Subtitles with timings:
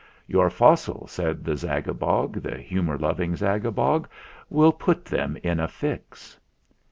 [0.25, 4.07] "Your fossil," said the Zagabog, The humour loving Zagabog,
[4.49, 6.39] "Will put them in a fix!"